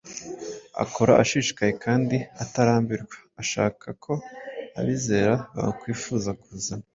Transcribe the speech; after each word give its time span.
Akora 0.83 1.11
ashishikaye 1.23 1.71
kandi 1.83 2.17
atarambirwa 2.43 3.17
ashaka 3.41 3.85
ko 4.03 4.13
abizera 4.79 5.33
bakwifuza 5.55 6.29
kuzana 6.41 6.85